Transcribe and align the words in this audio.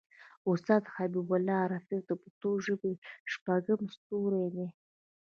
استاد 0.51 0.83
حبیب 0.95 1.29
الله 1.35 1.61
رفیع 1.73 2.01
د 2.05 2.11
پښتو 2.21 2.49
ژبې 2.65 2.93
شپږم 3.31 3.81
ستوری 3.95 4.45
دی. 4.55 4.67